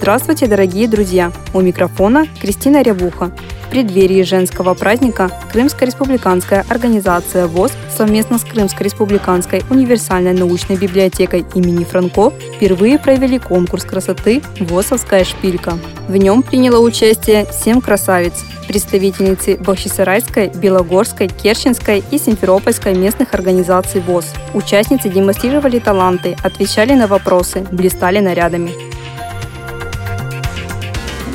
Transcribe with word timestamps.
Здравствуйте, 0.00 0.46
дорогие 0.46 0.86
друзья! 0.86 1.32
У 1.52 1.60
микрофона 1.60 2.28
Кристина 2.40 2.82
Рябуха. 2.82 3.32
В 3.66 3.70
преддверии 3.70 4.22
женского 4.22 4.74
праздника 4.74 5.28
Крымская 5.52 5.88
республиканская 5.88 6.64
организация 6.68 7.48
ВОЗ 7.48 7.72
совместно 7.94 8.38
с 8.38 8.44
Крымской 8.44 8.84
республиканской 8.84 9.64
универсальной 9.68 10.34
научной 10.34 10.76
библиотекой 10.76 11.44
имени 11.56 11.82
Франко 11.82 12.32
впервые 12.54 13.00
провели 13.00 13.40
конкурс 13.40 13.84
красоты 13.84 14.40
«ВОЗовская 14.60 15.24
шпилька». 15.24 15.76
В 16.06 16.16
нем 16.16 16.44
приняло 16.44 16.78
участие 16.78 17.46
семь 17.52 17.80
красавиц, 17.80 18.44
представительницы 18.68 19.56
Бахчисарайской, 19.56 20.52
Белогорской, 20.54 21.26
Керченской 21.26 22.04
и 22.12 22.18
Симферопольской 22.18 22.94
местных 22.94 23.34
организаций 23.34 24.00
ВОЗ. 24.00 24.26
Участницы 24.54 25.08
демонстрировали 25.08 25.80
таланты, 25.80 26.36
отвечали 26.44 26.94
на 26.94 27.08
вопросы, 27.08 27.66
блистали 27.72 28.20
нарядами. 28.20 28.87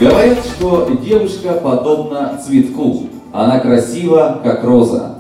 Говорят, 0.04 0.40
что 0.46 0.90
девушка 1.02 1.54
подобна 1.54 2.38
цветку. 2.46 3.04
Она 3.32 3.62
красива, 3.62 4.42
как 4.44 4.62
роза. 4.66 5.20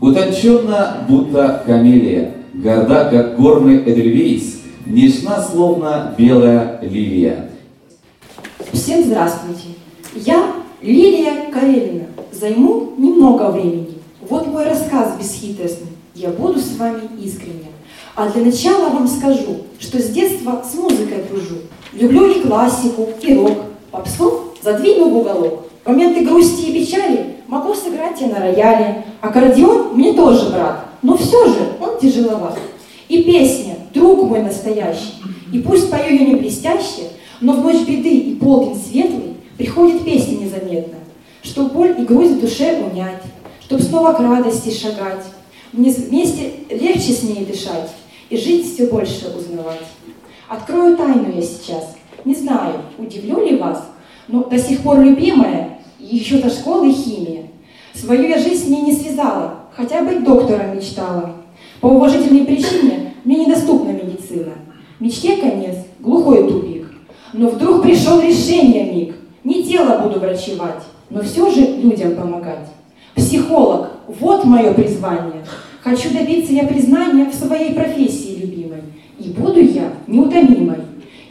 Утонченно, 0.00 1.04
будто 1.06 1.62
камелия. 1.66 2.32
Горда, 2.54 3.10
как 3.10 3.38
горный 3.38 3.82
эдельвейс. 3.82 4.62
Нежна, 4.86 5.42
словно 5.42 6.14
белая 6.16 6.78
лилия. 6.80 7.50
Всем 8.72 9.04
здравствуйте. 9.04 9.68
Я 10.14 10.46
Лилия 10.80 11.50
Карелина. 11.52 12.06
Займу 12.32 12.94
немного 12.96 13.50
времени. 13.50 13.98
Вот 14.30 14.46
мой 14.46 14.64
рассказ 14.64 15.10
бесхитростный. 15.20 15.88
Я 16.14 16.30
буду 16.30 16.58
с 16.58 16.74
вами 16.78 17.02
искренне. 17.22 17.66
А 18.14 18.30
для 18.30 18.46
начала 18.46 18.88
вам 18.88 19.06
скажу, 19.06 19.58
что 19.78 20.00
с 20.00 20.08
детства 20.08 20.64
с 20.66 20.74
музыкой 20.74 21.24
дружу. 21.30 21.56
Люблю 21.92 22.30
и 22.30 22.40
классику, 22.40 23.10
и 23.20 23.34
рок, 23.34 23.58
Попсу 23.92 24.54
задвину 24.62 25.10
в 25.10 25.18
уголок. 25.18 25.66
Моменты 25.84 26.24
грусти 26.24 26.70
и 26.70 26.80
печали 26.80 27.36
могу 27.46 27.74
сыграть 27.74 28.18
я 28.22 28.28
на 28.28 28.40
рояле. 28.40 29.04
Аккордеон 29.20 29.94
мне 29.94 30.14
тоже 30.14 30.48
брат, 30.48 30.86
но 31.02 31.18
все 31.18 31.46
же 31.46 31.74
он 31.78 32.00
тяжеловат. 32.00 32.58
И 33.08 33.22
песня 33.22 33.76
«Друг 33.92 34.22
мой 34.22 34.40
настоящий», 34.40 35.12
и 35.52 35.58
пусть 35.58 35.90
пою 35.90 36.16
я 36.16 36.24
не 36.24 36.36
блестяще, 36.36 37.10
но 37.42 37.52
в 37.52 37.60
ночь 37.60 37.86
беды 37.86 38.16
и 38.16 38.34
полдень 38.36 38.80
светлый 38.82 39.34
приходит 39.58 40.02
песня 40.02 40.38
незаметно, 40.38 40.94
чтоб 41.42 41.70
боль 41.70 41.94
и 41.98 42.04
грусть 42.04 42.32
в 42.32 42.40
душе 42.40 42.82
унять, 42.82 43.22
чтоб 43.60 43.82
снова 43.82 44.14
к 44.14 44.20
радости 44.20 44.70
шагать, 44.70 45.26
мне 45.74 45.90
вместе 45.90 46.54
легче 46.70 47.12
с 47.12 47.22
ней 47.22 47.44
дышать 47.44 47.90
и 48.30 48.38
жить 48.38 48.72
все 48.72 48.86
больше 48.86 49.34
узнавать. 49.36 49.82
Открою 50.48 50.96
тайну 50.96 51.30
я 51.36 51.42
сейчас– 51.42 51.96
не 52.24 52.34
знаю, 52.34 52.74
удивлю 52.98 53.44
ли 53.44 53.56
вас, 53.56 53.90
но 54.28 54.44
до 54.44 54.58
сих 54.58 54.80
пор 54.80 55.00
любимая 55.00 55.78
еще 55.98 56.38
до 56.38 56.50
школы 56.50 56.92
химия. 56.92 57.44
Свою 57.94 58.28
я 58.28 58.38
жизнь 58.38 58.64
с 58.64 58.68
ней 58.68 58.82
не 58.82 58.92
связала, 58.92 59.54
хотя 59.74 60.02
быть 60.02 60.24
доктором 60.24 60.76
мечтала. 60.76 61.36
По 61.80 61.86
уважительной 61.86 62.44
причине 62.44 63.14
мне 63.24 63.44
недоступна 63.44 63.90
медицина. 63.90 64.52
Мечте 65.00 65.36
конец, 65.36 65.76
глухой 66.00 66.48
тупик. 66.48 66.86
Но 67.32 67.48
вдруг 67.48 67.82
пришел 67.82 68.20
решение 68.20 68.92
миг. 68.92 69.16
Не 69.44 69.64
тело 69.64 69.98
буду 69.98 70.20
врачевать, 70.20 70.82
но 71.10 71.22
все 71.22 71.50
же 71.50 71.60
людям 71.60 72.14
помогать. 72.14 72.68
Психолог, 73.14 73.90
вот 74.06 74.44
мое 74.44 74.72
призвание. 74.72 75.44
Хочу 75.82 76.10
добиться 76.10 76.52
я 76.52 76.64
признания 76.64 77.28
в 77.28 77.34
своей 77.34 77.74
профессии 77.74 78.40
любимой. 78.40 78.82
И 79.18 79.30
буду 79.30 79.60
я 79.60 79.92
неутомимой. 80.06 80.78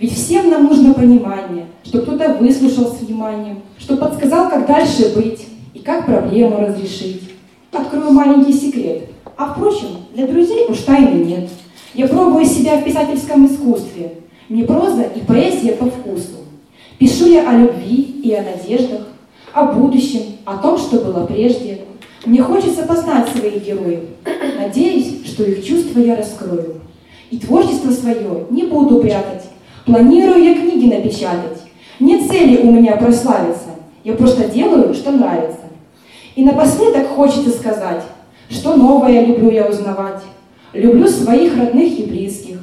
Ведь 0.02 0.16
всем 0.16 0.50
нам 0.50 0.64
нужно 0.64 0.96
понимание, 0.96 1.68
что 1.84 2.02
кто-то 2.02 2.34
выслушал 2.34 2.88
с 2.88 3.02
вниманием, 3.02 3.62
что 3.78 3.98
подсказал, 3.98 4.50
как 4.50 4.66
дальше 4.66 5.14
быть 5.16 5.46
и 5.76 5.80
как 5.80 6.08
проблему 6.08 6.60
разрешить. 6.60 7.22
Открою 7.72 8.10
маленький 8.12 8.52
секрет. 8.52 9.10
А 9.38 9.54
впрочем, 9.54 9.90
для 10.16 10.26
друзей 10.26 10.66
уж 10.68 10.80
тайны 10.80 11.24
нет. 11.24 11.50
Я 11.94 12.08
пробую 12.08 12.46
себя 12.46 12.78
в 12.78 12.84
писательском 12.84 13.46
искусстве. 13.46 14.14
Мне 14.50 14.64
проза 14.64 15.04
и 15.04 15.20
поэзия 15.20 15.74
по 15.74 15.86
вкусу. 15.86 16.48
Пишу 16.98 17.28
я 17.28 17.48
о 17.48 17.54
любви 17.54 18.22
и 18.24 18.34
о 18.34 18.42
надеждах, 18.42 19.08
о 19.54 19.66
будущем, 19.66 20.22
о 20.46 20.58
том, 20.58 20.80
что 20.80 20.98
было 20.98 21.28
прежде. 21.28 21.82
Мне 22.26 22.42
хочется 22.42 22.88
познать 22.88 23.30
своих 23.30 23.64
героев. 23.64 24.00
Надеюсь, 24.58 25.28
что 25.28 25.44
их 25.44 25.64
чувства 25.64 26.00
я 26.00 26.16
раскрою. 26.16 26.82
И 27.30 27.38
творчество 27.38 27.92
свое 27.92 28.48
не 28.50 28.64
буду 28.64 29.00
прятать, 29.00 29.51
Планирую 29.86 30.44
я 30.44 30.54
книги 30.56 30.94
напечатать. 30.94 31.62
Нет 32.00 32.30
цели 32.30 32.62
у 32.62 32.72
меня 32.72 32.98
прославиться. 32.98 33.70
Я 34.04 34.14
просто 34.14 34.50
делаю, 34.50 34.94
что 34.94 35.12
нравится. 35.12 35.60
И 36.36 36.44
напоследок 36.44 37.08
хочется 37.10 37.52
сказать, 37.52 38.04
что 38.50 38.76
новое 38.76 39.26
люблю 39.26 39.52
я 39.52 39.66
узнавать. 39.66 40.22
Люблю 40.74 41.08
своих 41.08 41.58
родных 41.58 42.00
и 42.00 42.04
близких. 42.04 42.58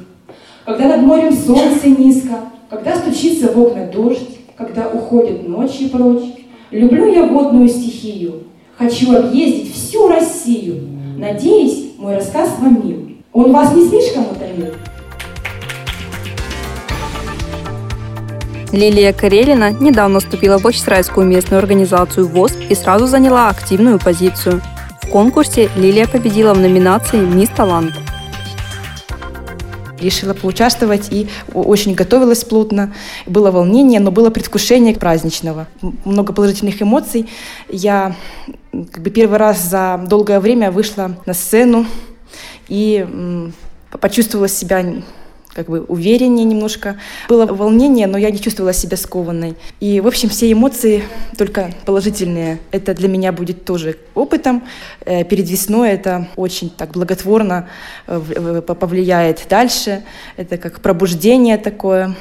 Когда 0.65 0.87
над 0.87 1.01
морем 1.01 1.33
солнце 1.33 1.89
низко, 1.89 2.39
когда 2.69 2.95
стучится 2.95 3.51
в 3.51 3.59
окна 3.59 3.85
дождь, 3.85 4.39
когда 4.59 4.89
уходит 4.89 5.47
ночи 5.47 5.87
прочь. 5.87 6.23
Люблю 6.69 7.11
я 7.11 7.25
водную 7.25 7.69
стихию. 7.69 8.43
Хочу 8.77 9.15
объездить 9.15 9.73
всю 9.73 10.07
Россию. 10.09 10.81
Надеюсь, 11.17 11.93
мой 11.97 12.15
рассказ 12.15 12.49
вам 12.59 12.85
мил. 12.85 13.09
Он 13.31 13.51
вас 13.51 13.73
не 13.73 13.87
слишком 13.87 14.23
утомил? 14.23 14.73
Лилия 18.71 19.13
Карелина 19.13 19.71
недавно 19.71 20.19
вступила 20.19 20.59
в 20.59 20.61
Бахчисарайскую 20.61 21.25
местную 21.25 21.57
организацию 21.57 22.27
ВОЗ 22.27 22.53
и 22.69 22.75
сразу 22.75 23.07
заняла 23.07 23.49
активную 23.49 23.97
позицию. 23.99 24.61
В 25.01 25.07
конкурсе 25.07 25.71
Лилия 25.75 26.07
победила 26.07 26.53
в 26.53 26.59
номинации 26.59 27.17
«Мисс 27.17 27.49
Талант». 27.49 27.93
Решила 29.99 30.35
поучаствовать 30.35 31.11
и 31.11 31.27
очень 31.51 31.95
готовилась 31.95 32.43
плотно. 32.43 32.93
Было 33.25 33.49
волнение, 33.49 33.99
но 33.99 34.11
было 34.11 34.29
предвкушение 34.29 34.93
праздничного. 34.93 35.67
Много 36.05 36.31
положительных 36.31 36.79
эмоций. 36.81 37.27
Я 37.69 38.15
как 38.71 39.01
бы 39.01 39.09
первый 39.09 39.39
раз 39.39 39.63
за 39.63 39.99
долгое 40.07 40.39
время 40.39 40.69
вышла 40.69 41.17
на 41.25 41.33
сцену 41.33 41.87
и 42.67 43.49
почувствовала 43.99 44.47
себя 44.47 44.85
как 45.53 45.67
бы 45.67 45.81
увереннее 45.81 46.45
немножко. 46.45 46.97
Было 47.27 47.45
волнение, 47.45 48.07
но 48.07 48.17
я 48.17 48.31
не 48.31 48.39
чувствовала 48.39 48.73
себя 48.73 48.97
скованной. 48.97 49.55
И, 49.79 49.99
в 49.99 50.07
общем, 50.07 50.29
все 50.29 50.51
эмоции 50.51 51.03
только 51.37 51.71
положительные. 51.85 52.59
Это 52.71 52.93
для 52.93 53.07
меня 53.07 53.31
будет 53.31 53.65
тоже 53.65 53.97
опытом. 54.15 54.63
Э, 55.05 55.23
перед 55.23 55.49
весной 55.49 55.89
это 55.91 56.27
очень 56.35 56.69
так 56.69 56.91
благотворно 56.91 57.67
э, 58.07 58.61
повлияет 58.61 59.45
дальше. 59.49 60.03
Это 60.37 60.57
как 60.57 60.81
пробуждение 60.81 61.57
такое. 61.57 62.15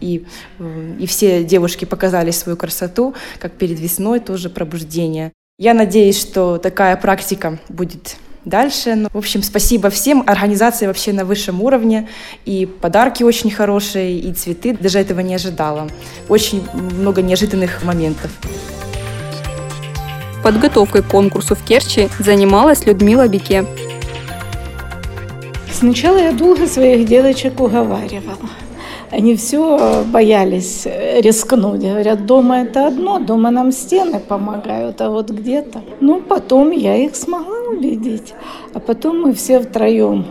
И, 0.00 0.26
э, 0.58 0.94
и 0.98 1.06
все 1.06 1.44
девушки 1.44 1.84
показали 1.84 2.30
свою 2.30 2.56
красоту, 2.56 3.14
как 3.38 3.52
перед 3.52 3.80
весной 3.80 4.20
тоже 4.20 4.50
пробуждение. 4.50 5.32
Я 5.58 5.72
надеюсь, 5.72 6.20
что 6.20 6.58
такая 6.58 6.96
практика 6.96 7.58
будет 7.70 8.16
дальше. 8.46 8.94
Ну, 8.94 9.08
в 9.12 9.18
общем, 9.18 9.42
спасибо 9.42 9.90
всем. 9.90 10.22
Организация 10.26 10.88
вообще 10.88 11.12
на 11.12 11.26
высшем 11.26 11.60
уровне. 11.60 12.08
И 12.46 12.64
подарки 12.64 13.22
очень 13.22 13.50
хорошие, 13.50 14.18
и 14.18 14.32
цветы. 14.32 14.74
Даже 14.80 14.98
этого 14.98 15.20
не 15.20 15.34
ожидала. 15.34 15.88
Очень 16.28 16.66
много 16.72 17.20
неожиданных 17.20 17.84
моментов. 17.84 18.30
Подготовкой 20.42 21.02
к 21.02 21.08
конкурсу 21.08 21.54
в 21.54 21.62
Керчи 21.62 22.08
занималась 22.18 22.86
Людмила 22.86 23.28
Бике. 23.28 23.66
Сначала 25.72 26.16
я 26.16 26.32
долго 26.32 26.66
своих 26.66 27.06
девочек 27.06 27.60
уговаривала. 27.60 28.48
Они 29.10 29.36
все 29.36 30.04
боялись 30.06 30.86
рискнуть. 30.86 31.80
Говорят, 31.80 32.26
дома 32.26 32.62
это 32.62 32.88
одно, 32.88 33.18
дома 33.18 33.50
нам 33.50 33.72
стены 33.72 34.20
помогают, 34.20 35.00
а 35.00 35.10
вот 35.10 35.30
где-то. 35.30 35.82
Ну, 36.00 36.20
потом 36.20 36.70
я 36.70 36.96
их 36.96 37.14
смогла 37.16 37.58
убедить. 37.70 38.34
А 38.74 38.80
потом 38.80 39.22
мы 39.22 39.32
все 39.32 39.60
втроем 39.60 40.26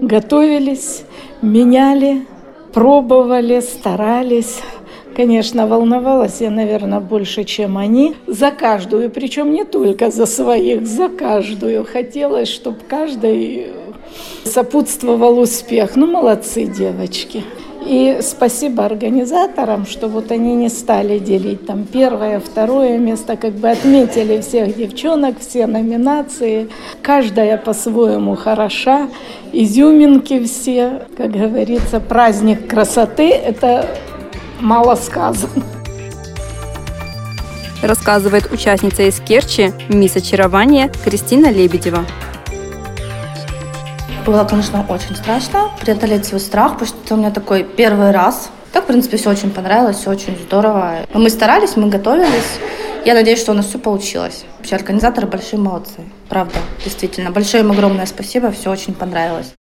готовились, 0.00 1.04
меняли 1.42 2.26
пробовали, 2.72 3.60
старались. 3.60 4.60
Конечно, 5.14 5.66
волновалась 5.66 6.40
я, 6.40 6.50
наверное, 6.50 7.00
больше, 7.00 7.44
чем 7.44 7.76
они. 7.76 8.14
За 8.26 8.50
каждую, 8.50 9.10
причем 9.10 9.52
не 9.52 9.64
только 9.64 10.10
за 10.10 10.26
своих, 10.26 10.86
за 10.86 11.08
каждую. 11.08 11.84
Хотелось, 11.84 12.48
чтобы 12.48 12.78
каждый 12.88 13.66
сопутствовал 14.44 15.38
успех. 15.38 15.96
Ну, 15.96 16.06
молодцы 16.06 16.64
девочки. 16.64 17.44
И 17.84 18.20
спасибо 18.22 18.84
организаторам, 18.84 19.86
что 19.86 20.08
вот 20.08 20.30
они 20.30 20.54
не 20.54 20.68
стали 20.68 21.18
делить 21.18 21.66
там 21.66 21.84
первое, 21.84 22.40
второе 22.40 22.98
место, 22.98 23.36
как 23.36 23.52
бы 23.52 23.70
отметили 23.70 24.40
всех 24.40 24.76
девчонок, 24.76 25.40
все 25.40 25.66
номинации. 25.66 26.68
Каждая 27.02 27.58
по-своему 27.58 28.36
хороша, 28.36 29.08
изюминки 29.52 30.44
все. 30.44 31.02
Как 31.16 31.32
говорится, 31.32 32.00
праздник 32.00 32.68
красоты– 32.68 33.28
это 33.30 33.86
мало 34.60 34.94
сказано. 34.94 35.64
Рассказывает 37.82 38.52
участница 38.52 39.02
из 39.02 39.18
Керчи, 39.18 39.72
мисс 39.88 40.14
очарования 40.14 40.90
Кристина 41.04 41.50
Лебедева. 41.50 42.06
Было, 44.24 44.44
конечно, 44.44 44.86
очень 44.88 45.16
страшно 45.16 45.70
преодолеть 45.80 46.26
свой 46.26 46.40
страх, 46.40 46.74
потому 46.78 46.86
что 46.86 47.14
у 47.14 47.16
меня 47.16 47.32
такой 47.32 47.64
первый 47.64 48.12
раз. 48.12 48.50
Так, 48.72 48.84
в 48.84 48.86
принципе, 48.86 49.16
все 49.16 49.30
очень 49.30 49.50
понравилось, 49.50 49.96
все 49.96 50.10
очень 50.10 50.36
здорово. 50.38 50.98
Мы 51.12 51.28
старались, 51.28 51.76
мы 51.76 51.88
готовились. 51.88 52.60
Я 53.04 53.14
надеюсь, 53.14 53.40
что 53.40 53.50
у 53.50 53.54
нас 53.56 53.66
все 53.66 53.78
получилось. 53.78 54.44
Вообще, 54.58 54.76
организаторы 54.76 55.26
большие 55.26 55.58
молодцы. 55.58 56.02
Правда, 56.28 56.54
действительно. 56.84 57.32
Большое 57.32 57.64
им 57.64 57.72
огромное 57.72 58.06
спасибо, 58.06 58.52
все 58.52 58.70
очень 58.70 58.94
понравилось. 58.94 59.54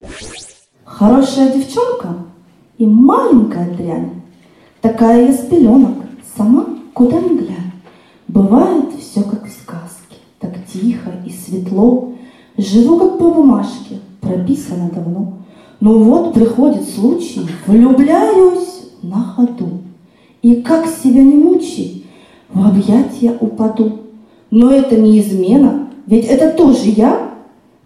Хорошая 0.85 1.51
девчонка 1.51 2.17
и 2.77 2.85
маленькая 2.85 3.67
дрянь. 3.71 4.21
Такая 4.81 5.27
из 5.27 5.39
пеленок, 5.39 6.05
сама 6.37 6.65
куда 6.93 7.19
ни 7.19 7.37
глянь. 7.37 7.71
Бывает 8.27 8.93
все 8.99 9.23
как 9.23 9.45
в 9.45 9.51
сказке, 9.51 10.17
так 10.39 10.51
тихо 10.71 11.09
и 11.25 11.31
светло. 11.31 12.13
Живу 12.57 12.99
как 12.99 13.17
по 13.17 13.31
бумажке, 13.31 13.99
прописано 14.31 14.89
давно. 14.93 15.33
Ну 15.79 16.03
вот 16.03 16.33
приходит 16.33 16.87
случай, 16.87 17.41
влюбляюсь 17.65 18.89
на 19.01 19.23
ходу. 19.23 19.81
И 20.41 20.55
как 20.61 20.85
себя 20.87 21.21
не 21.21 21.35
мучи, 21.35 22.03
в 22.53 22.65
объятия 22.65 23.35
упаду. 23.39 23.99
Но 24.49 24.71
это 24.71 24.95
не 24.95 25.19
измена, 25.19 25.87
ведь 26.07 26.25
это 26.25 26.51
тоже 26.51 26.89
я. 26.89 27.31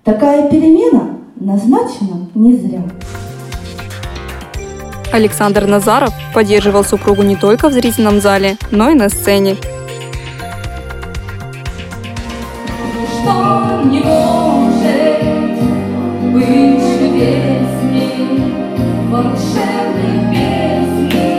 Такая 0.04 0.50
перемена 0.50 1.18
назначена 1.36 2.28
не 2.36 2.56
зря. 2.56 2.84
Александр 5.12 5.66
Назаров 5.66 6.14
поддерживал 6.34 6.84
супругу 6.84 7.24
не 7.24 7.36
только 7.36 7.70
в 7.70 7.74
зрительном 7.74 8.20
зале, 8.20 8.58
но 8.72 8.90
и 8.90 8.94
на 8.94 9.10
сцене. 9.10 9.56
Волшебной 19.10 20.20
песни 20.32 21.30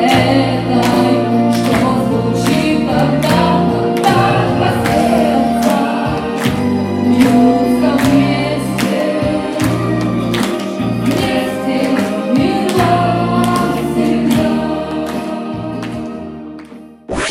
этой, 0.00 1.16
что 1.52 1.78
звучит 2.06 2.80
вместе. 8.00 8.96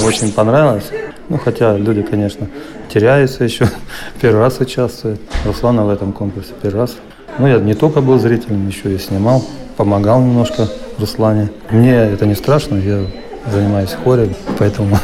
Очень 0.06 0.32
понравилось. 0.32 0.92
Ну, 1.30 1.40
хотя 1.40 1.76
люди, 1.76 2.04
конечно, 2.04 2.48
теряются 2.94 3.44
еще. 3.44 3.68
Первый 4.22 4.42
раз 4.42 4.60
участвуют. 4.60 5.20
Руслана 5.44 5.86
в 5.86 5.90
этом 5.90 6.14
конкурсе 6.14 6.54
первый 6.62 6.82
раз. 6.82 6.96
Ну, 7.38 7.48
я 7.48 7.60
не 7.60 7.74
только 7.74 8.02
был 8.02 8.18
зрителем, 8.18 8.68
еще 8.68 8.96
и 8.96 8.98
снимал, 8.98 9.44
помогал 9.76 10.22
немножко 10.22 10.70
Руслане. 10.98 11.50
Мне 11.70 11.94
это 11.94 12.26
не 12.26 12.36
страшно, 12.36 12.78
я 12.78 13.02
занимаюсь 13.52 13.92
в 13.92 14.04
хоре, 14.04 14.34
поэтому 14.58 14.98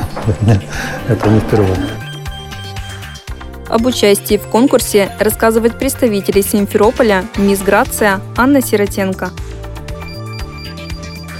это 1.08 1.30
не 1.30 1.40
впервые. 1.42 1.78
Об 3.68 3.86
участии 3.86 4.38
в 4.38 4.48
конкурсе 4.48 5.12
рассказывает 5.20 5.78
представитель 5.78 6.44
Симферополя 6.44 7.26
мисс 7.38 7.60
Грация 7.62 8.20
Анна 8.36 8.62
Сиротенко. 8.62 9.32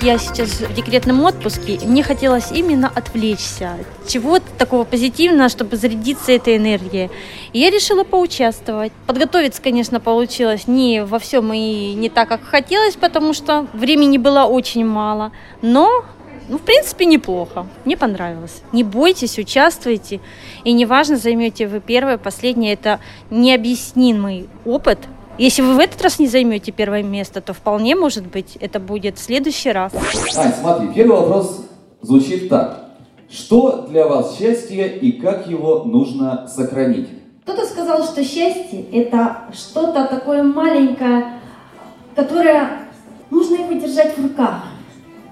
Я 0.02 0.18
сейчас 0.18 0.50
в 0.62 0.74
декретном 0.74 1.24
отпуске, 1.24 1.80
мне 1.84 2.02
хотелось 2.02 2.52
именно 2.52 2.88
отвлечься 2.88 3.76
от 3.76 4.10
чего-то 4.10 4.46
такого 4.58 4.84
позитивного, 4.84 5.48
чтобы 5.48 5.78
зарядиться 5.78 6.32
этой 6.32 6.58
энергией. 6.58 7.12
И 7.54 7.60
я 7.60 7.70
решила 7.70 8.04
поучаствовать. 8.04 8.92
Подготовиться, 9.06 9.62
конечно, 9.62 10.00
получилось 10.00 10.68
не 10.68 11.04
во 11.06 11.20
всем 11.20 11.54
и 11.54 11.94
не 11.94 12.10
так, 12.10 12.30
как 12.30 12.44
хотелось, 12.44 12.96
потому 12.96 13.34
что 13.34 13.68
времени 13.74 14.18
было 14.18 14.46
очень 14.46 14.88
мало. 14.88 15.32
Но 15.62 16.04
ну, 16.50 16.58
в 16.58 16.62
принципе, 16.62 17.06
неплохо. 17.06 17.68
Мне 17.86 17.96
понравилось. 17.96 18.64
Не 18.72 18.84
бойтесь, 18.84 19.38
участвуйте. 19.38 20.20
И 20.64 20.74
неважно, 20.74 21.18
займете 21.18 21.68
вы 21.68 21.80
первое, 21.80 22.18
последнее, 22.18 22.74
это 22.74 23.00
необъяснимый 23.30 24.50
опыт. 24.66 24.98
Если 25.38 25.62
вы 25.62 25.76
в 25.76 25.80
этот 25.80 26.02
раз 26.02 26.20
не 26.20 26.28
займете 26.28 26.72
первое 26.72 27.04
место, 27.04 27.42
то 27.42 27.54
вполне 27.54 27.96
может 27.96 28.28
быть 28.28 28.58
это 28.60 28.80
будет 28.80 29.18
в 29.18 29.24
следующий 29.24 29.72
раз. 29.72 29.94
Ань, 30.36 30.54
смотри, 30.54 30.90
первый 30.94 31.22
вопрос 31.22 31.66
звучит 32.02 32.50
так. 32.50 32.92
Что 33.30 33.88
для 33.90 34.08
вас 34.08 34.38
счастье 34.38 34.98
и 34.98 35.14
как 35.14 35.48
его 35.48 35.84
нужно 35.86 36.48
сохранить? 36.48 37.08
Кто-то 37.44 37.66
сказал, 37.66 38.04
что 38.04 38.24
счастье– 38.24 38.86
это 38.92 39.46
что-то 39.54 40.06
такое 40.06 40.44
маленькое, 40.44 41.40
которое 42.14 42.90
нужно 43.30 43.56
его 43.56 43.74
держать 43.74 44.18
в 44.18 44.22
руках, 44.22 44.64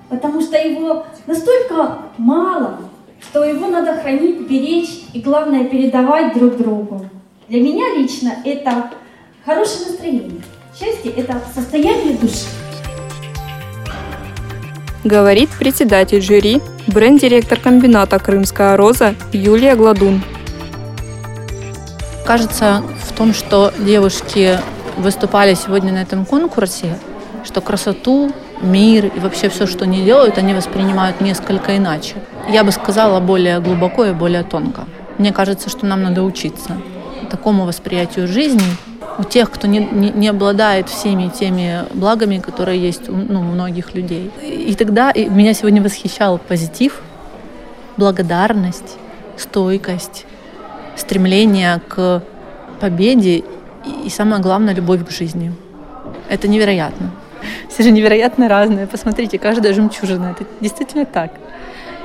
потому 0.10 0.42
что 0.42 0.58
его 0.58 1.06
настолько 1.28 2.00
мало, 2.18 2.78
что 3.22 3.44
его 3.44 3.68
надо 3.68 3.96
хранить, 3.96 4.50
беречь 4.50 5.04
и, 5.14 5.20
главное, 5.22 5.66
передавать 5.66 6.34
друг 6.34 6.58
другу. 6.58 7.06
Для 7.50 7.62
меня 7.62 7.96
лично 7.96 8.32
это 8.46 8.92
хорошее 9.46 9.88
настроение. 9.88 10.42
Счастье– 10.78 11.12
это 11.18 11.42
состояние 11.54 12.18
души. 12.18 12.46
Говорит 15.04 15.50
председатель 15.58 16.22
жюри, 16.22 16.62
бренд-директор 16.88 17.60
комбината 17.60 18.20
«Крымская 18.20 18.76
роза» 18.76 19.16
Юлия 19.32 19.76
Гладун. 19.76 20.22
Кажется, 22.26 22.84
в 23.04 23.14
том, 23.14 23.34
что 23.34 23.74
девушки 23.80 24.60
выступали 24.98 25.54
сегодня 25.54 25.94
на 25.94 26.02
этом 26.02 26.26
конкурсе, 26.26 26.98
что 27.46 27.62
красоту, 27.62 28.32
мир 28.62 29.06
и 29.06 29.20
вообще 29.20 29.50
все, 29.50 29.66
что 29.66 29.86
они 29.86 30.04
делают, 30.04 30.38
они 30.38 30.54
воспринимают 30.54 31.22
несколько 31.22 31.78
иначе. 31.78 32.16
Я 32.50 32.64
бы 32.64 32.72
сказала 32.72 33.20
более 33.20 33.60
глубоко 33.62 34.06
и 34.06 34.12
более 34.12 34.44
тонко. 34.44 34.86
Мне 35.18 35.32
кажется, 35.32 35.70
что 35.70 35.86
нам 35.86 36.04
надо 36.04 36.24
учиться 36.24 36.78
такому 37.30 37.66
восприятию 37.66 38.28
жизни 38.28 38.64
у 39.20 39.24
тех, 39.24 39.52
кто 39.52 39.68
не, 39.68 39.80
не, 39.80 40.12
не 40.12 40.30
обладает 40.30 40.88
всеми 40.88 41.28
теми 41.28 41.84
благами, 41.94 42.38
которые 42.38 42.80
есть 42.80 43.10
у 43.10 43.14
ну, 43.14 43.42
многих 43.44 43.94
людей. 43.94 44.32
И 44.42 44.74
тогда 44.76 45.12
и 45.12 45.28
меня 45.28 45.54
сегодня 45.54 45.82
восхищал 45.84 46.38
позитив, 46.38 47.02
благодарность, 47.98 48.98
стойкость, 49.36 50.26
стремление 50.96 51.82
к 51.90 52.24
победе 52.80 53.40
и, 53.40 53.44
и 54.06 54.10
самое 54.10 54.42
главное, 54.42 54.74
любовь 54.74 55.06
к 55.06 55.12
жизни. 55.12 55.54
Это 56.30 56.48
невероятно. 56.48 57.12
Все 57.70 57.84
же 57.84 57.92
невероятно 57.92 58.48
разные. 58.48 58.88
Посмотрите, 58.88 59.38
каждая 59.38 59.74
жемчужина. 59.74 60.36
Это 60.38 60.46
действительно 60.62 61.06
так. 61.06 61.32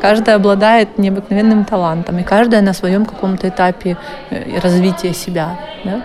Каждая 0.04 0.36
обладает 0.36 0.98
необыкновенным 0.98 1.64
талантом, 1.64 2.18
и 2.18 2.22
каждая 2.22 2.60
на 2.60 2.74
своем 2.74 3.06
каком-то 3.06 3.48
этапе 3.48 3.96
э, 4.28 4.60
развития 4.60 5.14
себя 5.14 5.58
да, 5.82 6.02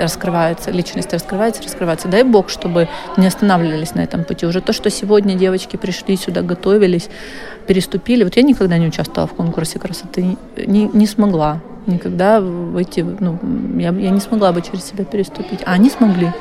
раскрывается, 0.00 0.70
личность 0.70 1.12
раскрывается, 1.12 1.62
раскрывается. 1.62 2.08
Дай 2.08 2.22
Бог, 2.22 2.48
чтобы 2.48 2.88
не 3.18 3.26
останавливались 3.26 3.94
на 3.94 4.00
этом 4.00 4.24
пути. 4.24 4.46
Уже 4.46 4.62
то, 4.62 4.72
что 4.72 4.88
сегодня 4.88 5.34
девочки 5.34 5.76
пришли 5.76 6.16
сюда, 6.16 6.40
готовились, 6.40 7.10
переступили. 7.66 8.24
Вот 8.24 8.36
я 8.36 8.42
никогда 8.42 8.78
не 8.78 8.86
участвовала 8.86 9.28
в 9.28 9.34
конкурсе 9.34 9.78
красоты, 9.78 10.38
не, 10.56 10.88
не 10.88 11.06
смогла 11.06 11.60
никогда 11.84 12.40
выйти, 12.40 13.00
ну, 13.20 13.38
я, 13.78 13.90
я 13.90 14.08
не 14.08 14.20
смогла 14.20 14.52
бы 14.52 14.62
через 14.62 14.86
себя 14.86 15.04
переступить, 15.04 15.60
а 15.66 15.72
они 15.72 15.90
смогли, 15.90 16.32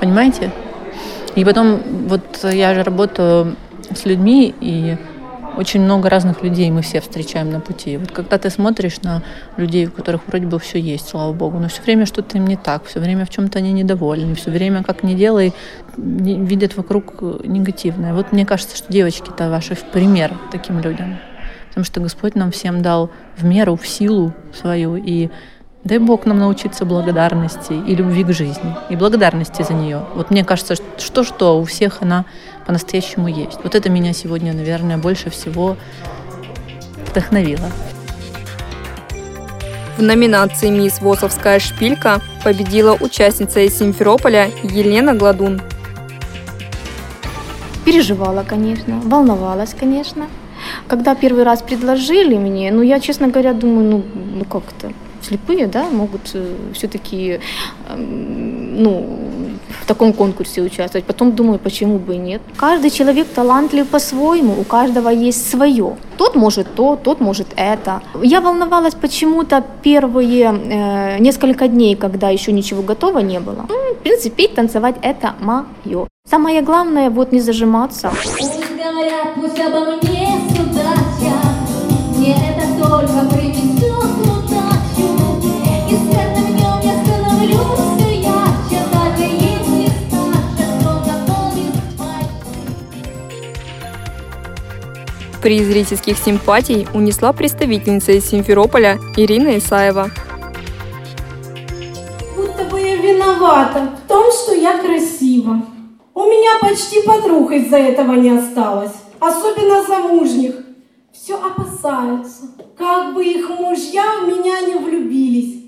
понимаете? 0.00 0.50
И 1.36 1.44
потом, 1.44 1.80
вот 2.08 2.40
я 2.42 2.74
же 2.74 2.82
работаю 2.82 3.54
с 3.94 4.04
людьми, 4.04 4.52
и 4.60 4.96
очень 5.56 5.80
много 5.80 6.08
разных 6.08 6.42
людей 6.42 6.70
мы 6.70 6.82
все 6.82 7.00
встречаем 7.00 7.50
на 7.50 7.60
пути. 7.60 7.96
Вот 7.96 8.12
когда 8.12 8.38
ты 8.38 8.50
смотришь 8.50 9.00
на 9.02 9.22
людей, 9.56 9.86
у 9.86 9.90
которых 9.90 10.22
вроде 10.26 10.46
бы 10.46 10.58
все 10.58 10.80
есть, 10.80 11.08
слава 11.08 11.32
богу, 11.32 11.58
но 11.58 11.68
все 11.68 11.82
время 11.82 12.06
что-то 12.06 12.38
им 12.38 12.46
не 12.46 12.56
так, 12.56 12.84
все 12.84 13.00
время 13.00 13.24
в 13.24 13.30
чем-то 13.30 13.58
они 13.58 13.72
недовольны, 13.72 14.34
все 14.34 14.50
время 14.50 14.82
как 14.82 15.02
не 15.02 15.14
делай, 15.14 15.52
видят 15.96 16.76
вокруг 16.76 17.14
э, 17.20 17.40
негативное. 17.44 18.14
Вот 18.14 18.32
мне 18.32 18.46
кажется, 18.46 18.76
что 18.76 18.92
девочки-то 18.92 19.50
ваши 19.50 19.74
в 19.74 19.84
пример 19.84 20.32
таким 20.50 20.80
людям. 20.80 21.18
Потому 21.68 21.84
что 21.84 22.00
Господь 22.00 22.34
нам 22.34 22.50
всем 22.50 22.82
дал 22.82 23.10
в 23.36 23.44
меру, 23.44 23.76
в 23.76 23.86
силу 23.86 24.32
свою. 24.52 24.96
И 24.96 25.30
дай 25.84 25.98
Бог 25.98 26.26
нам 26.26 26.38
научиться 26.38 26.84
благодарности 26.84 27.72
и 27.72 27.94
любви 27.94 28.24
к 28.24 28.32
жизни. 28.32 28.74
И 28.88 28.96
благодарности 28.96 29.62
за 29.62 29.74
нее. 29.74 30.02
Вот 30.14 30.30
мне 30.30 30.44
кажется, 30.44 30.74
что-что 30.98 31.60
у 31.60 31.64
всех 31.64 32.02
она 32.02 32.24
по-настоящему 32.70 33.26
есть. 33.26 33.58
Вот 33.64 33.74
это 33.74 33.90
меня 33.90 34.12
сегодня, 34.12 34.52
наверное, 34.52 34.96
больше 34.96 35.28
всего 35.28 35.76
вдохновило. 37.10 37.68
В 39.98 40.02
номинации 40.02 40.70
«Мисс 40.70 41.00
Восовская 41.00 41.58
шпилька» 41.58 42.20
победила 42.44 42.94
участница 42.94 43.58
из 43.58 43.76
Симферополя 43.76 44.50
Елена 44.62 45.14
Гладун. 45.14 45.60
Переживала, 47.84 48.44
конечно, 48.44 49.00
волновалась, 49.04 49.74
конечно. 49.74 50.28
Когда 50.86 51.16
первый 51.16 51.42
раз 51.42 51.62
предложили 51.62 52.36
мне, 52.36 52.70
ну, 52.70 52.82
я, 52.82 53.00
честно 53.00 53.26
говоря, 53.26 53.52
думаю, 53.52 53.90
ну, 53.90 54.04
ну 54.36 54.44
как-то, 54.44 54.92
слепые, 55.22 55.66
да, 55.66 55.90
могут 55.90 56.30
э, 56.34 56.54
все-таки, 56.74 57.40
э, 57.88 57.96
ну, 57.96 59.18
в 59.82 59.86
таком 59.86 60.12
конкурсе 60.12 60.62
участвовать. 60.62 61.04
Потом 61.04 61.32
думаю, 61.32 61.58
почему 61.58 61.98
бы 61.98 62.14
и 62.14 62.18
нет. 62.18 62.42
Каждый 62.56 62.90
человек 62.90 63.26
талантлив 63.34 63.86
по-своему, 63.88 64.54
у 64.60 64.64
каждого 64.64 65.08
есть 65.08 65.50
свое. 65.50 65.96
Тот 66.16 66.36
может 66.36 66.74
то, 66.74 66.96
тот 66.96 67.20
может 67.20 67.48
это. 67.56 68.02
Я 68.22 68.40
волновалась 68.40 68.94
почему-то 68.94 69.64
первые 69.82 70.44
э, 70.44 71.18
несколько 71.18 71.68
дней, 71.68 71.96
когда 71.96 72.28
еще 72.28 72.52
ничего 72.52 72.82
готово 72.82 73.18
не 73.20 73.40
было. 73.40 73.66
Ну, 73.68 73.94
в 73.94 73.98
принципе, 73.98 74.30
петь, 74.30 74.54
танцевать 74.54 74.96
это 75.02 75.34
мое. 75.40 76.06
Самое 76.28 76.62
главное, 76.62 77.10
вот 77.10 77.32
не 77.32 77.40
зажиматься. 77.40 78.10
Пусть 78.38 78.60
говорят, 78.76 79.34
пусть 79.34 79.58
обо 79.60 79.96
мне 80.02 80.40
мне 82.20 82.34
это 82.34 82.84
только 82.84 83.34
принесет 83.34 83.49
Приз 95.42 95.68
зрительских 95.68 96.18
симпатий 96.18 96.86
унесла 96.92 97.32
представительница 97.32 98.12
из 98.12 98.28
Симферополя 98.28 98.98
Ирина 99.16 99.56
Исаева. 99.56 100.10
Будто 102.36 102.64
бы 102.64 102.78
я 102.78 102.96
виновата 102.96 103.90
в 104.04 104.06
том, 104.06 104.30
что 104.30 104.54
я 104.54 104.76
красива. 104.76 105.62
У 106.12 106.20
меня 106.24 106.58
почти 106.60 107.00
подруг 107.06 107.52
из-за 107.52 107.78
этого 107.78 108.16
не 108.16 108.28
осталось, 108.28 108.92
особенно 109.18 109.82
замужних. 109.82 110.56
Все 111.10 111.36
опасаются, 111.36 112.50
как 112.76 113.14
бы 113.14 113.24
их 113.24 113.48
мужья 113.48 114.04
в 114.22 114.26
меня 114.26 114.60
не 114.60 114.74
влюбились. 114.74 115.64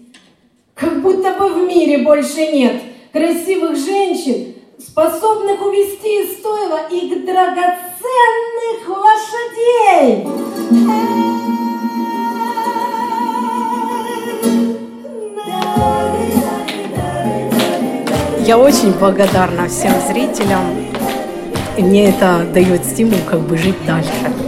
Как 0.75 1.00
будто 1.00 1.33
бы 1.33 1.49
в 1.49 1.67
мире 1.67 2.05
больше 2.05 2.52
нет 2.52 2.83
красивых 3.11 3.76
женщин, 3.76 4.55
способных 4.86 5.60
увести 5.64 6.22
из 6.22 6.38
стойла 6.38 6.88
их 6.90 7.24
драгоценных 7.24 8.88
лошадей. 8.88 10.26
Я 18.44 18.58
очень 18.58 18.92
благодарна 18.92 19.68
всем 19.68 19.92
зрителям. 20.08 20.92
И 21.76 21.82
мне 21.82 22.10
это 22.10 22.44
дает 22.52 22.84
стимул 22.84 23.18
как 23.30 23.40
бы 23.40 23.56
жить 23.56 23.76
дальше. 23.86 24.41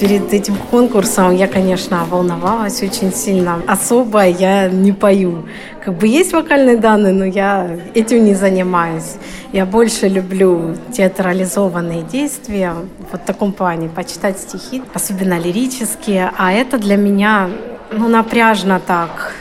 Перед 0.00 0.32
этим 0.32 0.56
конкурсом 0.70 1.34
я, 1.34 1.46
конечно, 1.46 2.04
волновалась 2.10 2.82
очень 2.82 3.12
сильно. 3.12 3.62
Особо 3.66 4.26
я 4.26 4.68
не 4.68 4.92
пою. 4.92 5.46
Как 5.84 5.94
бы 5.94 6.06
есть 6.06 6.32
вокальные 6.32 6.76
данные, 6.76 7.14
но 7.14 7.24
я 7.24 7.70
этим 7.94 8.24
не 8.24 8.34
занимаюсь. 8.34 9.14
Я 9.52 9.64
больше 9.64 10.08
люблю 10.08 10.74
театрализованные 10.92 12.02
действия 12.02 12.74
вот 13.10 13.22
в 13.22 13.24
таком 13.24 13.52
плане, 13.52 13.88
почитать 13.88 14.38
стихи, 14.38 14.82
особенно 14.92 15.38
лирические. 15.38 16.30
А 16.36 16.52
это 16.52 16.76
для 16.78 16.96
меня 16.96 17.48
ну, 17.90 18.08
напряжно 18.08 18.80
так. 18.86 19.32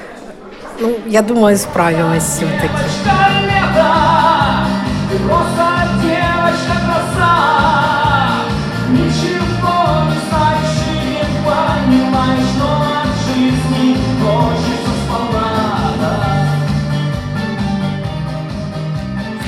Ну, 0.80 0.96
я 1.06 1.22
думаю, 1.22 1.58
справилась 1.58 2.24
все-таки. 2.24 3.55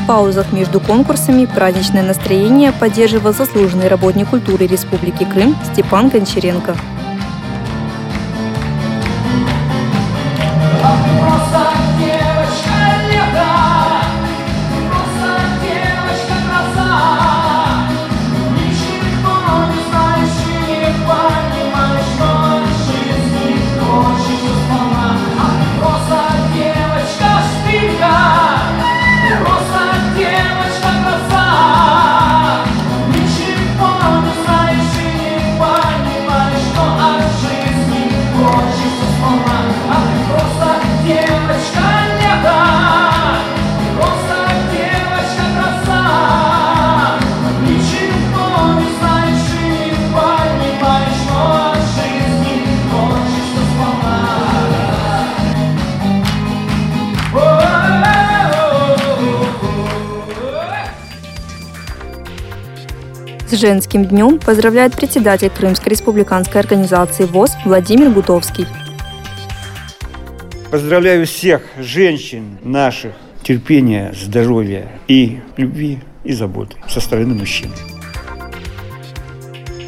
Паузах 0.08 0.54
между 0.54 0.80
конкурсами 0.80 1.46
праздничное 1.46 2.02
настроение 2.02 2.72
поддерживал 2.72 3.34
заслуженный 3.34 3.90
работник 3.90 4.30
культуры 4.30 4.66
Республики 4.66 5.26
Крым 5.26 5.56
Степан 5.74 6.08
Гончаренко. 6.10 6.76
Женским 63.58 64.06
днем 64.06 64.40
поздравляет 64.40 64.96
председатель 64.96 65.50
Крымской 65.50 65.92
республиканской 65.92 66.62
организации 66.62 67.26
ВОЗ 67.26 67.58
Владимир 67.66 68.10
Гутовский. 68.12 68.66
Поздравляю 70.72 71.26
всех 71.26 71.64
женщин 71.78 72.58
наших, 72.64 73.14
терпения, 73.44 74.14
здоровья 74.14 74.88
и 75.08 75.40
любви 75.58 76.00
и 76.24 76.34
заботы 76.34 76.76
со 76.88 77.02
стороны 77.02 77.34
мужчин. 77.34 77.72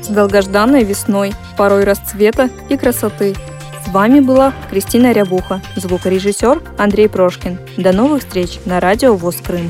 С 0.02 0.08
долгожданной 0.08 0.84
весной, 0.84 1.34
порой 1.58 1.84
расцвета 1.84 2.50
и 2.70 2.78
красоты. 2.78 3.36
С 3.86 3.90
вами 3.90 4.20
была 4.22 4.54
Кристина 4.70 5.12
Рябуха, 5.12 5.62
звукорежиссер 5.76 6.62
Андрей 6.78 7.10
Прошкин. 7.10 7.60
До 7.78 7.92
новых 7.92 8.24
встреч 8.24 8.60
на 8.66 8.80
радио 8.80 9.16
ВОЗ 9.16 9.36
Крым. 9.46 9.70